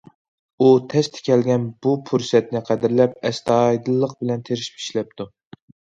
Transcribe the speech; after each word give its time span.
ئۇ 0.59 0.69
تەستە 0.93 1.19
كەلگەن 1.27 1.67
بۇ 1.85 1.93
پۇرسەتنى 2.09 2.61
قەدىرلەپ، 2.71 3.15
ئەستايىدىللىق 3.31 4.17
بىلەن 4.23 4.43
تىرىشىپ 4.49 4.81
ئىشلەپتۇ. 4.81 5.29